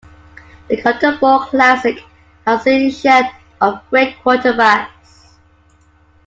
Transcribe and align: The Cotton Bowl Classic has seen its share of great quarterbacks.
The 0.67 0.81
Cotton 0.81 1.19
Bowl 1.19 1.41
Classic 1.41 1.99
has 2.47 2.63
seen 2.63 2.89
its 2.89 2.99
share 3.01 3.29
of 3.61 3.87
great 3.91 4.15
quarterbacks. 4.25 5.35